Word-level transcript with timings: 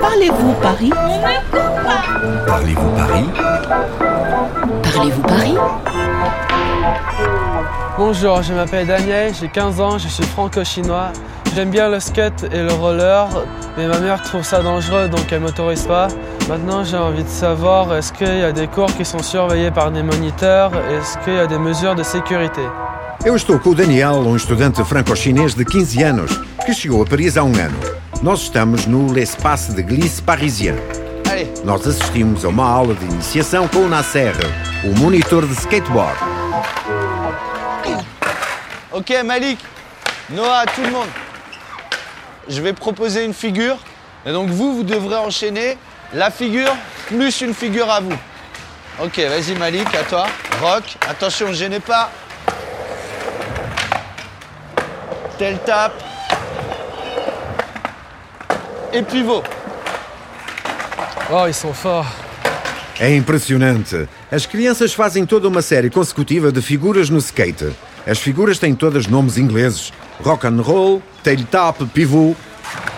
Parlez-vous 0.00 0.52
Paris? 0.62 0.90
Parlez-vous 2.46 2.90
Paris? 2.96 3.26
Parlez-vous 4.94 5.22
Paris? 5.22 5.56
Bonjour, 7.98 8.42
je 8.42 8.54
m'appelle 8.54 8.86
Daniel, 8.86 9.34
j'ai 9.38 9.48
15 9.48 9.80
ans, 9.80 9.98
je 9.98 10.08
suis 10.08 10.24
franco-chinois. 10.24 11.12
J'aime 11.54 11.70
bien 11.70 11.88
le 11.90 12.00
skate 12.00 12.44
et 12.52 12.62
le 12.62 12.72
roller, 12.72 13.28
mais 13.76 13.86
ma 13.86 13.98
mère 13.98 14.22
trouve 14.22 14.44
ça 14.44 14.62
dangereux 14.62 15.08
donc 15.08 15.30
elle 15.30 15.40
m'autorise 15.40 15.86
pas. 15.86 16.08
Maintenant 16.48 16.84
j'ai 16.84 16.96
envie 16.96 17.24
de 17.24 17.28
savoir 17.28 17.94
est-ce 17.94 18.12
qu'il 18.12 18.38
y 18.38 18.44
a 18.44 18.52
des 18.52 18.66
cours 18.66 18.94
qui 18.96 19.04
sont 19.04 19.22
surveillés 19.22 19.70
par 19.70 19.90
des 19.90 20.02
moniteurs, 20.02 20.72
est-ce 20.90 21.18
qu'il 21.24 21.34
y 21.34 21.38
a 21.38 21.46
des 21.46 21.58
mesures 21.58 21.94
de 21.94 22.02
sécurité? 22.02 22.62
Eu 23.26 23.34
estou 23.34 23.58
com 23.58 23.70
o 23.70 23.74
Daniel, 23.74 24.14
um 24.24 24.36
estudante 24.36 24.84
franco-chinês 24.84 25.56
de 25.56 25.64
15 25.64 25.98
anos, 26.04 26.40
que 26.64 26.72
chegou 26.72 27.02
a 27.02 27.04
Paris 27.04 27.36
há 27.36 27.42
um 27.42 27.52
ano. 27.52 27.76
Nós 28.22 28.42
estamos 28.42 28.86
no 28.86 29.12
L'Espace 29.12 29.72
de 29.72 29.82
Glisse 29.82 30.20
Parisien. 30.20 30.74
Allez, 31.30 31.62
Nós 31.64 31.86
assistimos 31.86 32.44
a 32.44 32.48
uma 32.48 32.68
aula 32.68 32.94
de 32.94 33.04
iniciação 33.04 33.68
com 33.68 33.78
o 33.78 33.88
Nasser, 33.88 34.34
o 34.84 34.98
monitor 34.98 35.46
de 35.46 35.52
skateboard. 35.54 36.18
ok 38.90 39.22
Malik, 39.22 39.58
Noah, 40.30 40.66
tout 40.66 40.82
le 40.82 40.90
monde. 40.90 41.08
Je 42.48 42.60
vais 42.60 42.72
proposer 42.72 43.24
une 43.24 43.34
figure. 43.34 43.76
Et 44.26 44.32
donc 44.32 44.50
vous, 44.50 44.74
vous 44.76 44.82
devrez 44.82 45.16
enchaîner 45.16 45.78
la 46.12 46.30
figure 46.30 46.74
plus 47.06 47.40
une 47.40 47.54
figure 47.54 47.88
à 47.90 48.00
vous. 48.00 48.18
Ok, 49.00 49.18
vas-y 49.18 49.54
Malik, 49.56 49.94
à 49.94 50.02
toi. 50.02 50.26
Rock, 50.60 50.96
attention, 51.08 51.48
ne 51.48 51.52
gênez 51.54 51.78
pas. 51.80 52.10
Tel 55.38 55.58
tape. 55.60 56.02
Et 58.92 59.02
pivot. 59.02 59.42
Oh, 61.30 61.44
ils 61.46 61.54
sont 61.54 61.74
forts. 61.74 62.06
É 63.00 63.16
impressionante. 63.16 64.08
As 64.32 64.46
crianças 64.46 64.92
fazem 64.92 65.24
toda 65.24 65.46
uma 65.46 65.62
série 65.62 65.90
consecutiva 65.90 66.50
de 66.50 66.60
figuras 66.60 67.10
no 67.10 67.20
skate. 67.20 67.72
As 68.06 68.18
figuras 68.18 68.58
têm 68.58 68.74
todas 68.74 69.06
nomes 69.06 69.36
ingleses. 69.38 69.92
Rock 70.24 70.46
and 70.46 70.62
roll, 70.62 71.00
tail 71.22 71.44
tap, 71.44 71.76
pivot. 71.94 72.34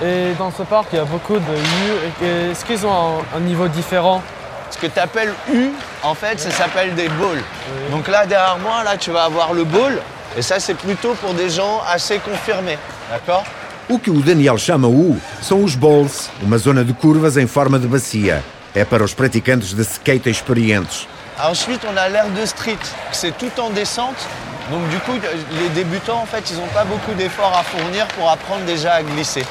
Et 0.00 0.32
dans 0.38 0.50
ce 0.50 0.62
parc, 0.62 0.86
il 0.92 0.96
y 0.96 0.98
a 1.00 1.04
beaucoup 1.04 1.34
de. 1.38 2.24
Et 2.24 2.50
Est-ce 2.52 2.64
qu'ils 2.64 2.86
ont 2.86 3.18
un, 3.34 3.36
un 3.36 3.40
niveau 3.40 3.68
différent? 3.68 4.22
Ce 4.70 4.78
que 4.78 4.86
tu 4.86 4.98
appelles 5.00 5.34
U, 5.52 5.70
en 6.02 6.14
fait, 6.14 6.38
ça 6.38 6.50
s'appelle 6.50 6.94
des 6.94 7.08
balls. 7.08 7.42
Donc 7.90 8.06
là, 8.08 8.24
derrière 8.24 8.58
moi, 8.58 8.84
là, 8.84 8.96
tu 8.96 9.10
vas 9.10 9.24
avoir 9.24 9.52
le 9.52 9.64
ball. 9.64 9.98
Et 10.38 10.42
ça, 10.42 10.60
c'est 10.60 10.74
plutôt 10.74 11.14
pour 11.14 11.34
des 11.34 11.50
gens 11.50 11.82
assez 11.92 12.18
confirmés. 12.20 12.78
D'accord? 13.10 13.44
O 13.90 13.98
que 13.98 14.08
o 14.08 14.22
Daniel 14.22 14.56
chama 14.56 14.86
U 14.86 15.20
são 15.42 15.64
os 15.64 15.74
bowls, 15.74 16.30
uma 16.40 16.56
zona 16.58 16.84
de 16.84 16.92
curvas 16.92 17.36
em 17.36 17.48
forma 17.48 17.76
de 17.76 17.88
bacia. 17.88 18.40
É 18.72 18.84
para 18.84 19.02
os 19.02 19.12
praticantes 19.12 19.74
de 19.74 19.82
skate 19.82 20.30
experientes. 20.30 21.08
Ensuite, 21.50 21.84
on 21.88 21.98
a 21.98 22.06
l'air 22.06 22.30
de 22.30 22.40
street. 22.46 22.78
C'est 23.10 23.36
tout 23.36 23.50
en 23.60 23.70
descente. 23.70 24.14
Donc 24.70 24.88
du 24.90 24.98
coup, 25.00 25.18
les 25.60 25.68
débutants, 25.70 26.22
en 26.22 26.26
fait, 26.26 26.52
ils 26.52 26.56
n'ont 26.56 26.72
pas 26.72 26.84
beaucoup 26.84 27.12
d'efforts 27.14 27.58
à 27.58 27.64
fournir 27.64 28.06
pour 28.16 28.30
apprendre 28.30 28.64
déjà 28.64 28.92
à 28.94 29.02
glisser. 29.02 29.44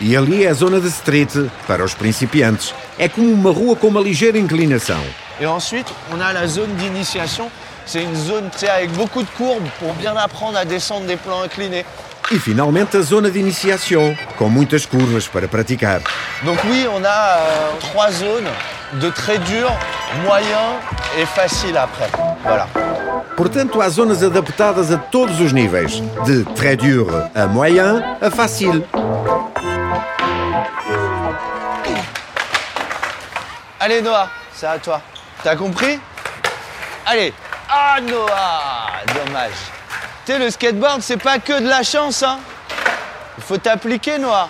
E 0.00 0.16
ali 0.16 0.44
é 0.44 0.50
a 0.50 0.54
zona 0.54 0.78
de 0.78 0.86
street, 0.86 1.50
para 1.66 1.84
os 1.84 1.92
principiantes. 1.92 2.72
É 2.96 3.08
como 3.08 3.32
uma 3.32 3.50
rua 3.50 3.74
com 3.74 3.88
uma 3.88 4.00
ligeira 4.00 4.38
inclinação. 4.38 5.00
Et 5.40 5.46
ensuite, 5.48 5.92
on 6.12 6.20
a 6.20 6.32
la 6.32 6.46
zone 6.46 6.76
d'initiation. 6.76 7.50
C'est 7.86 8.04
une 8.04 8.14
zone 8.14 8.50
avec 8.72 8.92
beaucoup 8.92 9.24
de 9.24 9.30
courbes 9.36 9.68
pour 9.80 9.92
bien 9.94 10.16
apprendre 10.16 10.56
à 10.56 10.64
descendre 10.64 11.06
des 11.06 11.16
plans 11.16 11.42
inclinés. 11.42 11.84
E 12.32 12.38
finalmente 12.38 12.96
a 12.96 13.00
zona 13.00 13.28
de 13.28 13.40
iniciação, 13.40 14.16
com 14.36 14.48
muitas 14.48 14.86
curvas 14.86 15.26
para 15.26 15.48
praticar. 15.48 16.00
Donc 16.44 16.58
oui, 16.64 16.86
on 16.86 17.04
a 17.04 17.08
euh, 17.08 17.72
trois 17.80 18.12
zones 18.12 18.48
de 19.00 19.10
très 19.10 19.36
dur, 19.38 19.68
moyen 20.24 20.78
et 21.18 21.26
facile 21.26 21.76
après. 21.76 22.08
Voilà. 22.44 22.68
Portanto, 23.36 23.80
há 23.80 23.88
zonas 23.88 24.22
adaptadas 24.22 24.92
a 24.92 24.98
todos 24.98 25.40
os 25.40 25.52
níveis, 25.52 26.00
de 26.24 26.44
très 26.54 26.76
dur 26.76 27.08
a 27.34 27.46
moyen 27.46 28.00
a 28.20 28.30
facile. 28.30 28.84
Allez 33.80 34.02
Noah, 34.02 34.28
c'est 34.54 34.66
à 34.66 34.78
toi. 34.78 35.00
T'as 35.42 35.56
compris 35.56 35.98
Allez. 37.06 37.32
Ah 37.68 37.98
Noah 38.00 39.02
Dommage. 39.14 39.79
Tu 40.26 40.32
sais, 40.32 40.38
le 40.38 40.50
skateboard, 40.50 41.00
c'est 41.02 41.16
pas 41.16 41.38
que 41.38 41.60
de 41.60 41.68
la 41.68 41.82
chance, 41.82 42.22
hein 42.22 42.38
Il 43.38 43.44
faut 43.44 43.56
t'appliquer, 43.58 44.18
Noah. 44.18 44.48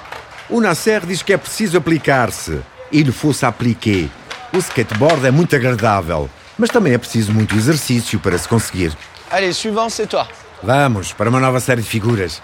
O 0.51 0.61
Nasser 0.61 1.01
diz 1.07 1.23
que 1.23 1.33
é 1.33 1.39
preciso 1.39 1.79
aplicar-se. 1.79 2.61
Il 2.91 3.13
faut 3.13 3.33
s'appliquer. 3.33 4.09
O 4.53 4.59
skateboard 4.59 5.25
é 5.27 5.31
muito 5.31 5.55
agradável, 5.55 6.29
mas 6.59 6.71
também 6.71 6.93
é 6.93 6.99
preciso 6.99 7.33
muito 7.33 7.55
exercício 7.55 8.19
para 8.19 8.37
se 8.37 8.49
conseguir. 8.49 8.93
Allez, 9.31 9.57
suivant, 9.57 9.89
c'est 9.89 10.09
toi. 10.09 10.27
Vamos 10.63 11.13
para 11.13 11.31
uma 11.31 11.39
nova 11.39 11.61
série 11.61 11.83
de 11.83 11.89
figuras. 11.89 12.43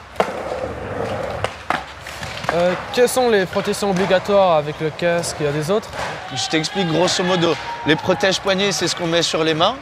Euh, 2.55 2.75
Quelles 2.95 3.09
sont 3.11 3.29
les 3.29 3.45
protections 3.45 3.91
obligatoires 3.91 4.57
avec 4.57 4.77
le 4.81 4.91
casque 4.91 5.37
y 5.41 5.47
a 5.47 5.53
des 5.53 5.69
autres? 5.71 5.89
Je 6.33 6.49
t'explique 6.49 6.89
grosso 6.89 7.25
modo. 7.25 7.57
Les 7.87 7.97
protèges 7.97 8.39
poignets, 8.41 8.71
c'est 8.73 8.87
ce 8.89 8.95
qu'on 8.95 9.09
met 9.09 9.23
sur 9.23 9.43
les 9.43 9.53
mains. 9.55 9.75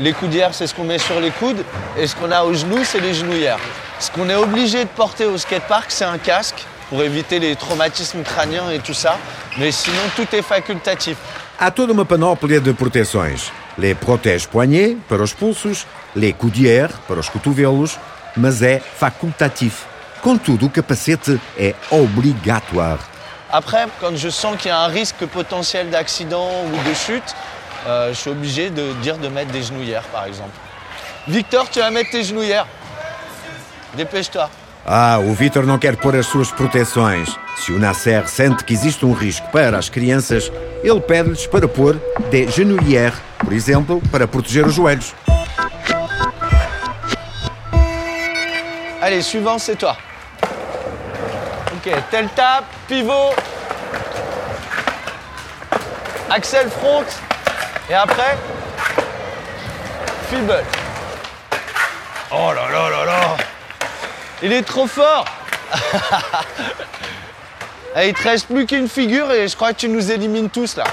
Les 0.00 0.12
coudières, 0.12 0.54
c'est 0.54 0.68
ce 0.68 0.74
qu'on 0.74 0.84
met 0.84 0.98
sur 0.98 1.18
les 1.20 1.30
coudes. 1.30 1.64
Et 1.96 2.06
ce 2.06 2.14
qu'on 2.14 2.30
a 2.30 2.42
aux 2.44 2.54
genoux, 2.54 2.84
c'est 2.84 3.00
les 3.00 3.14
genouillères. 3.14 3.58
Ce 3.98 4.10
qu'on 4.10 4.28
est 4.28 4.36
obligé 4.36 4.84
de 4.84 4.88
porter 4.88 5.24
au 5.24 5.36
skatepark, 5.36 5.90
c'est 5.90 6.04
un 6.04 6.18
casque 6.18 6.64
pour 6.88 7.02
éviter 7.02 7.40
les 7.40 7.56
traumatismes 7.56 8.22
crâniens 8.22 8.70
et 8.70 8.78
tout 8.78 8.94
ça. 8.94 9.18
Mais 9.58 9.72
sinon, 9.72 10.02
tout 10.14 10.28
est 10.32 10.42
facultatif. 10.42 11.16
Há 11.60 11.72
toda 11.72 11.92
uma 11.92 12.04
panóplia 12.04 12.60
de 12.60 12.70
proteções. 12.72 13.50
Les 13.76 13.92
protège 13.92 14.46
poignets 14.46 14.96
para 15.08 15.20
os 15.20 15.34
pulsos, 15.34 15.86
les 16.14 16.32
coudières 16.32 17.00
para 17.08 17.18
os 17.18 17.28
cotovelos, 17.28 17.98
mas 18.36 18.62
é 18.62 18.78
facultatif. 18.78 19.84
Contudo, 20.22 20.66
o 20.66 20.70
capacete 20.70 21.40
é 21.58 21.74
obrigatoire. 21.90 23.00
Après, 23.50 23.88
quand 23.98 24.14
je 24.14 24.30
sens 24.30 24.56
qu'il 24.56 24.68
y 24.68 24.72
a 24.72 24.78
un 24.78 24.88
risque 24.88 25.26
potentiel 25.26 25.90
d'accident 25.90 26.48
ou 26.66 26.88
de 26.88 26.94
chute, 26.94 27.34
euh, 27.86 28.08
je 28.08 28.14
suis 28.14 28.30
obligé 28.30 28.70
de 28.70 28.92
dire 28.94 29.18
de 29.18 29.28
mettre 29.28 29.50
des 29.52 29.62
genouillères, 29.62 30.04
par 30.04 30.26
exemple. 30.26 30.56
Victor, 31.26 31.68
tu 31.70 31.78
vas 31.78 31.90
mettre 31.90 32.10
tes 32.10 32.24
genouillères. 32.24 32.66
Dépêche-toi. 33.94 34.48
Ah, 34.86 35.18
o 35.20 35.34
Vitor 35.34 35.64
não 35.64 35.78
quer 35.78 35.96
pôr 35.96 36.16
as 36.16 36.26
suas 36.26 36.50
proteções. 36.50 37.28
Se 37.56 37.72
o 37.72 37.78
Nasser 37.78 38.26
sente 38.26 38.64
que 38.64 38.72
existe 38.72 39.04
um 39.04 39.12
risco 39.12 39.46
para 39.50 39.76
as 39.76 39.90
crianças, 39.90 40.50
ele 40.82 41.00
pede-lhes 41.00 41.46
para 41.46 41.68
pôr 41.68 41.96
des 42.30 42.48
genouillères, 42.50 43.14
por 43.38 43.52
exemplo, 43.52 44.00
para 44.10 44.26
proteger 44.26 44.64
os 44.64 44.74
joelhos. 44.74 45.14
Allez, 49.02 49.22
suivant, 49.22 49.58
c'est 49.58 49.76
toi. 49.76 49.96
Ok, 51.76 51.92
tel 52.10 52.28
tap, 52.30 52.64
pivot. 52.88 53.34
Axel 56.30 56.68
front. 56.70 57.27
Et 57.90 57.94
après, 57.94 58.36
fibble. 60.28 60.62
Oh 62.30 62.52
là 62.54 62.70
là 62.70 62.90
là 62.90 63.04
là 63.06 63.36
Il 64.42 64.52
est 64.52 64.62
trop 64.62 64.86
fort 64.86 65.24
Eh, 67.96 68.08
Il 68.08 68.14
te 68.14 68.22
reste 68.28 68.46
plus 68.46 68.66
qu'une 68.66 68.88
figure 68.88 69.32
et 69.32 69.48
je 69.48 69.56
crois 69.56 69.72
que 69.72 69.78
tu 69.78 69.88
nous 69.88 70.12
élimines 70.12 70.50
tous 70.50 70.76
là. 70.76 70.84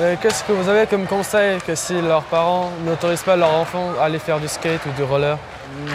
Euh, 0.00 0.14
Qu'est-ce 0.20 0.44
que 0.44 0.52
vous 0.52 0.68
avez 0.68 0.86
comme 0.86 1.06
conseil 1.06 1.58
que 1.66 1.74
si 1.74 2.00
leurs 2.00 2.22
parents 2.22 2.70
n'autorisent 2.84 3.22
pas 3.22 3.34
leurs 3.36 3.52
enfants 3.52 3.90
à 4.00 4.04
aller 4.04 4.20
faire 4.20 4.38
du 4.38 4.46
skate 4.48 4.86
ou 4.86 4.90
du 4.90 5.02
roller 5.02 5.36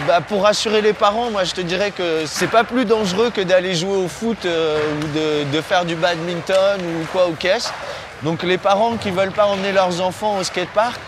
Bah, 0.06 0.20
pour 0.20 0.42
rassurer 0.44 0.82
les 0.82 0.92
parents, 0.92 1.30
moi 1.30 1.44
je 1.44 1.52
te 1.52 1.60
dirais 1.62 1.90
que 1.90 2.24
c'est 2.26 2.46
pas 2.50 2.64
plus 2.64 2.84
dangereux 2.84 3.30
que 3.30 3.40
d'aller 3.40 3.74
jouer 3.74 3.96
au 3.96 4.08
foot 4.08 4.44
euh, 4.44 4.78
ou 5.00 5.06
de, 5.08 5.44
de 5.50 5.60
faire 5.62 5.86
du 5.86 5.94
badminton 5.96 6.80
ou 6.80 7.06
quoi 7.12 7.26
au 7.26 7.32
caisse. 7.32 7.72
Donc 8.22 8.42
les 8.42 8.58
parents 8.58 8.96
qui 8.96 9.10
veulent 9.10 9.32
pas 9.32 9.46
emmener 9.46 9.72
leurs 9.72 10.00
enfants 10.00 10.38
au 10.38 10.44
skatepark, 10.44 11.00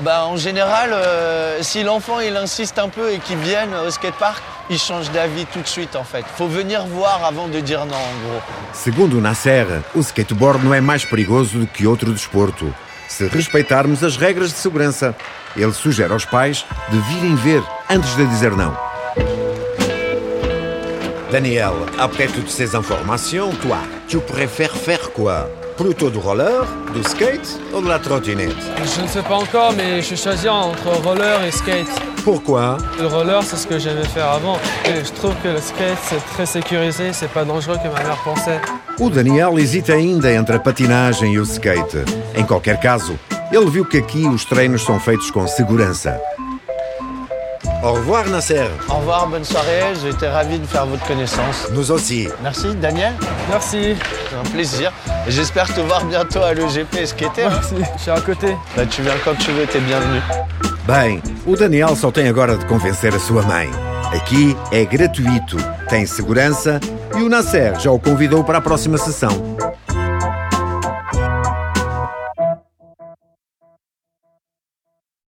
bah, 0.00 0.26
en 0.26 0.36
général, 0.36 0.90
euh, 0.92 1.62
si 1.62 1.82
l'enfant 1.82 2.18
insiste 2.18 2.78
un 2.78 2.88
peu 2.88 3.12
et 3.12 3.18
qu'il 3.18 3.36
vienne 3.38 3.70
au 3.86 3.90
skatepark, 3.90 4.42
il 4.70 4.78
change 4.78 5.10
d'avis 5.10 5.46
tout 5.46 5.60
de 5.60 5.68
suite 5.68 5.94
en 5.94 6.04
fait. 6.04 6.24
Faut 6.36 6.48
venir 6.48 6.84
voir 6.86 7.24
avant 7.24 7.48
de 7.48 7.60
dire 7.60 7.84
non 7.86 7.94
en 7.94 8.28
gros. 8.28 8.42
Segundo 8.72 9.20
Nasser, 9.20 9.66
o 9.94 10.02
skateboard 10.02 10.64
não 10.64 10.74
é 10.74 10.80
mais 10.80 11.04
perigoso 11.04 11.58
do 11.58 11.66
que 11.66 11.86
outro 11.86 12.12
desporto. 12.12 12.72
Se 13.08 13.28
respeitarmos 13.28 14.02
as 14.02 14.16
regras 14.16 14.50
de 14.50 14.56
segurança, 14.56 15.14
ele 15.56 15.72
sugere 15.72 16.12
aos 16.12 16.24
pais 16.24 16.64
de 16.90 16.98
virem 16.98 17.36
ver 17.36 17.62
antes 17.88 18.16
de 18.16 18.26
dizer 18.26 18.56
não. 18.56 18.76
Daniel, 21.30 21.74
après 21.98 22.28
toutes 22.28 22.50
ces 22.50 22.74
informations, 22.74 23.50
toi, 23.60 23.78
tu 24.08 24.18
préfères 24.20 24.76
faire 24.76 25.12
quoi? 25.12 25.48
Plutôt 25.76 26.08
du 26.08 26.18
roller, 26.18 26.64
du 26.94 27.02
skate 27.02 27.58
ou 27.74 27.80
de 27.80 27.88
la 27.88 27.98
trottinette 27.98 28.54
Je 28.96 29.02
ne 29.02 29.08
sais 29.08 29.22
pas 29.22 29.34
encore, 29.34 29.72
mais 29.76 29.96
je 29.96 30.06
suis 30.06 30.16
choisi 30.16 30.48
entre 30.48 30.86
roller 31.02 31.42
et 31.44 31.50
skate. 31.50 31.88
Pourquoi? 32.22 32.78
Le 33.00 33.08
roller, 33.08 33.42
c'est 33.42 33.56
ce 33.56 33.66
que 33.66 33.78
j'aimais 33.78 34.04
faire 34.04 34.30
avant. 34.30 34.56
Et 34.86 35.04
je 35.04 35.12
trouve 35.12 35.34
que 35.42 35.48
le 35.48 35.60
skate, 35.60 35.98
c'est 36.04 36.24
très 36.34 36.46
sécurisé, 36.46 37.12
c'est 37.12 37.28
pas 37.28 37.44
dangereux 37.44 37.76
que 37.82 37.88
ma 37.88 38.04
mère 38.04 38.18
pensait. 38.24 38.60
O 39.00 39.10
Daniel 39.10 39.58
hesita 39.58 39.94
ainda 39.94 40.30
entre 40.30 40.54
a 40.54 40.60
patinagem 40.60 41.32
e 41.32 41.40
o 41.40 41.44
skate. 41.44 42.04
Em 42.36 42.44
qualquer 42.44 42.78
caso, 42.78 43.18
ele 43.50 43.68
viu 43.68 43.84
que 43.84 43.98
aqui 43.98 44.28
os 44.28 44.44
treinos 44.44 44.82
são 44.84 45.00
feitos 45.00 45.30
com 45.32 45.44
segurança. 45.48 46.20
Au 47.82 47.92
revoir, 47.92 48.26
Nasser. 48.28 48.64
Au 48.88 48.94
revoir, 48.94 49.26
bonne 49.28 49.44
soirée. 49.44 49.82
J'ai 50.02 50.08
été 50.10 50.26
ravi 50.26 50.58
de 50.58 50.66
faire 50.66 50.86
votre 50.86 51.06
connaissance. 51.06 51.68
Nous 51.72 51.90
aussi. 51.90 52.28
Merci, 52.42 52.74
Daniel. 52.76 53.12
Merci. 53.50 53.94
C'est 54.30 54.36
un 54.36 54.50
plaisir. 54.50 54.92
J'espère 55.28 55.72
te 55.72 55.80
voir 55.80 56.04
bientôt 56.06 56.42
à 56.42 56.54
l'EGP 56.54 57.04
skater. 57.06 57.44
hein. 57.44 57.50
Merci. 57.52 57.74
Je 57.96 58.02
suis 58.02 58.10
à 58.10 58.20
côté. 58.20 58.56
Bah, 58.76 58.86
tu 58.86 59.02
viens 59.02 59.14
quand 59.24 59.34
tu 59.34 59.50
veux, 59.52 59.66
t'es 59.66 59.80
bienvenu. 59.80 60.20
Bem, 60.86 61.22
o 61.46 61.56
Daniel 61.56 61.94
só 61.96 62.10
tem 62.10 62.28
agora 62.28 62.56
de 62.56 62.64
convencer 62.66 63.14
a 63.14 63.18
sua 63.18 63.42
mãe. 63.42 63.70
Aqui 64.14 64.56
é 64.70 64.84
gratuito, 64.84 65.56
tem 65.88 66.06
segurança 66.06 66.78
e 67.16 67.22
o 67.22 67.28
Nasser 67.28 67.78
já 67.80 67.90
o 67.90 67.98
convidou 67.98 68.44
para 68.44 68.58
a 68.58 68.60
próxima 68.60 68.96
sessão. 68.98 69.30